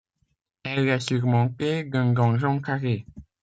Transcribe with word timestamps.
Elle 0.63 0.89
est 0.89 0.99
surmontée 0.99 1.83
d'un 1.83 2.11
donjon 2.13 2.59
carré. 2.59 3.05